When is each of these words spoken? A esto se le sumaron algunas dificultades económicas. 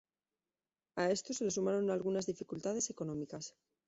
A 0.95 1.11
esto 1.11 1.31
se 1.31 1.43
le 1.45 1.51
sumaron 1.51 1.91
algunas 1.91 2.25
dificultades 2.25 2.89
económicas. 2.89 3.53